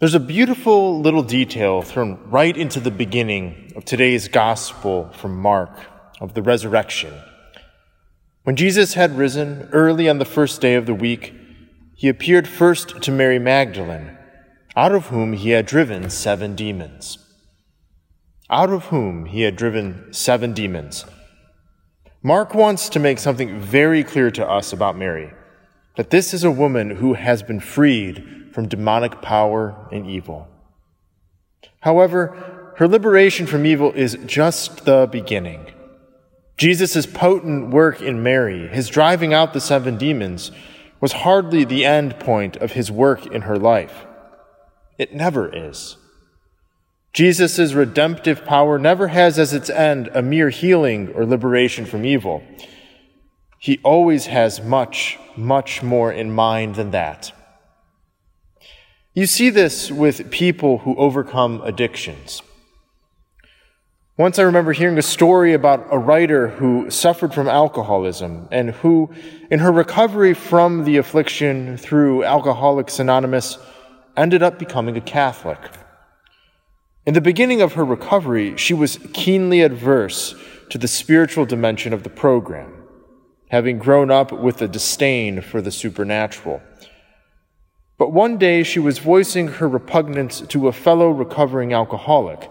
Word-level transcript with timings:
There's 0.00 0.14
a 0.14 0.20
beautiful 0.20 0.98
little 0.98 1.22
detail 1.22 1.82
thrown 1.82 2.18
right 2.30 2.56
into 2.56 2.80
the 2.80 2.90
beginning 2.90 3.74
of 3.76 3.84
today's 3.84 4.28
gospel 4.28 5.10
from 5.12 5.36
Mark 5.36 5.78
of 6.22 6.32
the 6.32 6.40
resurrection. 6.40 7.12
When 8.44 8.56
Jesus 8.56 8.94
had 8.94 9.18
risen 9.18 9.68
early 9.72 10.08
on 10.08 10.16
the 10.16 10.24
first 10.24 10.62
day 10.62 10.76
of 10.76 10.86
the 10.86 10.94
week, 10.94 11.34
he 11.94 12.08
appeared 12.08 12.48
first 12.48 13.02
to 13.02 13.12
Mary 13.12 13.38
Magdalene, 13.38 14.16
out 14.74 14.94
of 14.94 15.08
whom 15.08 15.34
he 15.34 15.50
had 15.50 15.66
driven 15.66 16.08
seven 16.08 16.54
demons. 16.54 17.18
Out 18.48 18.70
of 18.70 18.86
whom 18.86 19.26
he 19.26 19.42
had 19.42 19.54
driven 19.54 20.14
seven 20.14 20.54
demons. 20.54 21.04
Mark 22.22 22.54
wants 22.54 22.88
to 22.88 22.98
make 22.98 23.18
something 23.18 23.60
very 23.60 24.02
clear 24.02 24.30
to 24.30 24.48
us 24.48 24.72
about 24.72 24.96
Mary 24.96 25.30
that 25.96 26.10
this 26.10 26.32
is 26.32 26.44
a 26.44 26.50
woman 26.50 26.90
who 26.96 27.14
has 27.14 27.42
been 27.42 27.60
freed 27.60 28.50
from 28.52 28.68
demonic 28.68 29.20
power 29.22 29.88
and 29.92 30.06
evil. 30.08 30.48
However, 31.80 32.74
her 32.76 32.88
liberation 32.88 33.46
from 33.46 33.66
evil 33.66 33.92
is 33.92 34.18
just 34.26 34.84
the 34.84 35.08
beginning. 35.10 35.66
Jesus' 36.56 37.06
potent 37.06 37.70
work 37.70 38.02
in 38.02 38.22
Mary, 38.22 38.68
his 38.68 38.88
driving 38.88 39.32
out 39.32 39.52
the 39.52 39.60
seven 39.60 39.96
demons, 39.96 40.50
was 41.00 41.12
hardly 41.12 41.64
the 41.64 41.84
end 41.84 42.18
point 42.20 42.56
of 42.56 42.72
his 42.72 42.90
work 42.90 43.26
in 43.26 43.42
her 43.42 43.58
life. 43.58 44.06
It 44.98 45.14
never 45.14 45.48
is. 45.54 45.96
Jesus' 47.12 47.72
redemptive 47.72 48.44
power 48.44 48.78
never 48.78 49.08
has 49.08 49.38
as 49.38 49.52
its 49.52 49.70
end 49.70 50.08
a 50.14 50.22
mere 50.22 50.50
healing 50.50 51.08
or 51.14 51.24
liberation 51.24 51.86
from 51.86 52.04
evil. 52.04 52.42
He 53.60 53.78
always 53.84 54.24
has 54.24 54.62
much, 54.62 55.18
much 55.36 55.82
more 55.82 56.10
in 56.10 56.32
mind 56.32 56.76
than 56.76 56.92
that. 56.92 57.30
You 59.12 59.26
see 59.26 59.50
this 59.50 59.90
with 59.90 60.30
people 60.30 60.78
who 60.78 60.96
overcome 60.96 61.60
addictions. 61.62 62.40
Once 64.16 64.38
I 64.38 64.44
remember 64.44 64.72
hearing 64.72 64.96
a 64.96 65.02
story 65.02 65.52
about 65.52 65.86
a 65.90 65.98
writer 65.98 66.48
who 66.48 66.88
suffered 66.90 67.34
from 67.34 67.48
alcoholism 67.48 68.48
and 68.50 68.70
who, 68.70 69.10
in 69.50 69.58
her 69.58 69.72
recovery 69.72 70.32
from 70.32 70.84
the 70.84 70.96
affliction 70.96 71.76
through 71.76 72.24
Alcoholics 72.24 72.98
Anonymous, 72.98 73.58
ended 74.16 74.42
up 74.42 74.58
becoming 74.58 74.96
a 74.96 75.02
Catholic. 75.02 75.58
In 77.04 77.12
the 77.12 77.20
beginning 77.20 77.60
of 77.60 77.74
her 77.74 77.84
recovery, 77.84 78.56
she 78.56 78.72
was 78.72 78.98
keenly 79.12 79.60
adverse 79.60 80.34
to 80.70 80.78
the 80.78 80.88
spiritual 80.88 81.44
dimension 81.44 81.92
of 81.92 82.04
the 82.04 82.10
program, 82.10 82.79
having 83.50 83.78
grown 83.78 84.10
up 84.10 84.32
with 84.32 84.62
a 84.62 84.68
disdain 84.68 85.40
for 85.40 85.60
the 85.60 85.70
supernatural. 85.70 86.62
But 87.98 88.12
one 88.12 88.38
day 88.38 88.62
she 88.62 88.78
was 88.78 88.98
voicing 88.98 89.48
her 89.48 89.68
repugnance 89.68 90.40
to 90.40 90.68
a 90.68 90.72
fellow 90.72 91.10
recovering 91.10 91.72
alcoholic, 91.72 92.48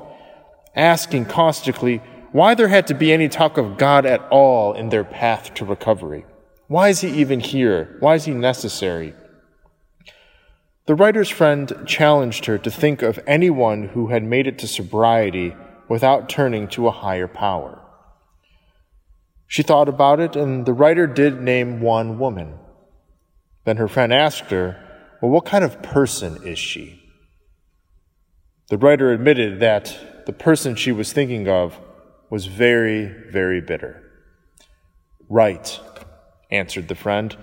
asking 0.75 1.25
caustically 1.25 2.02
why 2.31 2.53
there 2.53 2.67
had 2.67 2.86
to 2.88 2.94
be 2.94 3.11
any 3.11 3.28
talk 3.28 3.58
of 3.58 3.78
God 3.78 4.06
at 4.06 4.22
all 4.30 4.73
in 4.73 4.89
their 4.89 5.03
path 5.03 5.53
to 5.56 5.66
recovery. 5.66 6.25
Why 6.67 6.89
is 6.89 7.02
he 7.02 7.09
even 7.09 7.39
here? 7.39 7.97
Why 8.00 8.16
is 8.16 8.25
he 8.25 8.34
necessary? 8.34 9.16
The 10.86 10.95
writer's 10.95 11.30
friend 11.30 11.84
challenged 11.88 12.45
her 12.45 12.58
to 12.59 12.69
think 12.69 13.02
of 13.02 13.19
anyone 13.25 13.89
who 13.89 14.08
had 14.08 14.23
made 14.23 14.47
it 14.47 14.59
to 14.59 14.67
sobriety 14.67 15.56
without 15.88 16.30
turning 16.30 16.67
to 16.69 16.88
a 16.88 16.91
higher 16.91 17.28
power. 17.28 17.81
She 19.50 19.64
thought 19.64 19.89
about 19.89 20.19
it, 20.19 20.36
and 20.36 20.67
the 20.67 20.73
writer 20.73 21.08
did 21.08 21.42
name 21.42 21.81
one 21.81 22.19
woman. 22.19 22.59
Then 23.66 23.78
her 23.78 23.88
friend 23.88 24.14
asked 24.14 24.52
her, 24.52 24.78
well, 25.22 25.31
what 25.31 25.45
kind 25.45 25.64
of 25.64 25.81
person 25.81 26.44
is 26.44 26.59
she? 26.59 27.02
The 28.69 28.78
writer 28.78 29.11
admitted 29.11 29.59
that 29.59 30.28
the 30.28 30.33
person 30.33 30.75
she 30.75 30.91
was 30.91 31.11
thinking 31.11 31.50
of 31.50 31.80
was 32.30 32.45
very, 32.45 33.08
very 33.31 33.59
bitter. 33.59 34.03
Right, 35.28 35.79
answered 36.52 36.88
the 36.88 36.94
friend. 36.94 37.35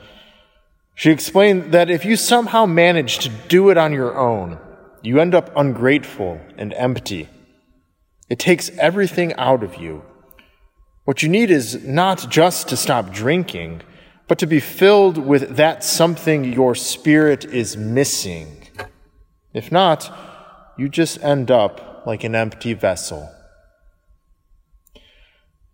She 0.94 1.10
explained 1.10 1.72
that 1.72 1.90
if 1.90 2.04
you 2.04 2.14
somehow 2.14 2.66
manage 2.66 3.18
to 3.18 3.28
do 3.48 3.68
it 3.70 3.76
on 3.76 3.92
your 3.92 4.16
own, 4.16 4.60
you 5.02 5.18
end 5.18 5.34
up 5.34 5.50
ungrateful 5.56 6.40
and 6.56 6.72
empty. 6.74 7.28
It 8.28 8.38
takes 8.38 8.70
everything 8.78 9.34
out 9.34 9.64
of 9.64 9.74
you. 9.74 10.04
What 11.06 11.22
you 11.22 11.28
need 11.28 11.50
is 11.50 11.84
not 11.84 12.28
just 12.28 12.68
to 12.68 12.76
stop 12.76 13.10
drinking, 13.10 13.82
but 14.26 14.38
to 14.40 14.46
be 14.46 14.60
filled 14.60 15.16
with 15.16 15.56
that 15.56 15.84
something 15.84 16.52
your 16.52 16.74
spirit 16.74 17.44
is 17.44 17.76
missing. 17.76 18.68
If 19.54 19.70
not, 19.70 20.12
you 20.76 20.88
just 20.88 21.22
end 21.22 21.50
up 21.50 22.02
like 22.06 22.24
an 22.24 22.34
empty 22.34 22.74
vessel. 22.74 23.30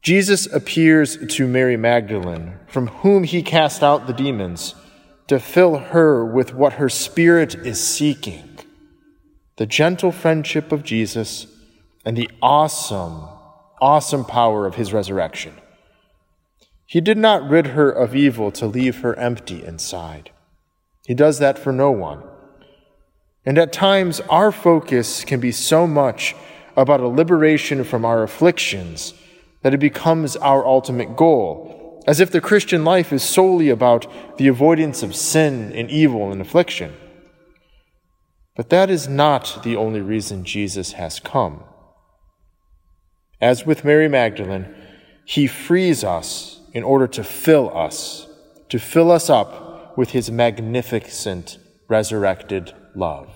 Jesus 0.02 0.46
appears 0.52 1.16
to 1.36 1.48
Mary 1.48 1.78
Magdalene, 1.78 2.58
from 2.66 2.88
whom 2.88 3.24
he 3.24 3.42
cast 3.42 3.82
out 3.82 4.06
the 4.06 4.12
demons, 4.12 4.74
to 5.28 5.40
fill 5.40 5.78
her 5.78 6.24
with 6.26 6.52
what 6.52 6.74
her 6.74 6.88
spirit 6.88 7.54
is 7.54 7.82
seeking 7.82 8.50
the 9.56 9.66
gentle 9.66 10.12
friendship 10.12 10.72
of 10.72 10.82
Jesus 10.82 11.46
and 12.04 12.16
the 12.16 12.28
awesome, 12.40 13.28
awesome 13.82 14.24
power 14.24 14.64
of 14.64 14.76
his 14.76 14.92
resurrection. 14.92 15.52
He 16.86 17.00
did 17.00 17.18
not 17.18 17.48
rid 17.48 17.68
her 17.68 17.90
of 17.90 18.14
evil 18.14 18.52
to 18.52 18.66
leave 18.66 19.00
her 19.00 19.18
empty 19.18 19.64
inside. 19.64 20.30
He 21.04 21.14
does 21.14 21.40
that 21.40 21.58
for 21.58 21.72
no 21.72 21.90
one. 21.90 22.22
And 23.44 23.58
at 23.58 23.72
times, 23.72 24.20
our 24.30 24.52
focus 24.52 25.24
can 25.24 25.40
be 25.40 25.50
so 25.50 25.86
much 25.86 26.36
about 26.76 27.00
a 27.00 27.08
liberation 27.08 27.82
from 27.82 28.04
our 28.04 28.22
afflictions 28.22 29.14
that 29.62 29.74
it 29.74 29.80
becomes 29.80 30.36
our 30.36 30.64
ultimate 30.64 31.16
goal, 31.16 32.02
as 32.06 32.20
if 32.20 32.30
the 32.30 32.40
Christian 32.40 32.84
life 32.84 33.12
is 33.12 33.22
solely 33.22 33.68
about 33.68 34.06
the 34.38 34.46
avoidance 34.46 35.02
of 35.02 35.16
sin 35.16 35.72
and 35.72 35.90
evil 35.90 36.30
and 36.30 36.40
affliction. 36.40 36.94
But 38.54 38.70
that 38.70 38.90
is 38.90 39.08
not 39.08 39.62
the 39.64 39.76
only 39.76 40.00
reason 40.00 40.44
Jesus 40.44 40.92
has 40.92 41.18
come. 41.18 41.64
As 43.42 43.66
with 43.66 43.84
Mary 43.84 44.08
Magdalene, 44.08 44.72
he 45.24 45.48
frees 45.48 46.04
us 46.04 46.60
in 46.72 46.84
order 46.84 47.08
to 47.08 47.24
fill 47.24 47.76
us, 47.76 48.28
to 48.68 48.78
fill 48.78 49.10
us 49.10 49.28
up 49.28 49.98
with 49.98 50.10
his 50.10 50.30
magnificent 50.30 51.58
resurrected 51.88 52.72
love. 52.94 53.28